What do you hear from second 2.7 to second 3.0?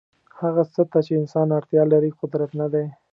دی.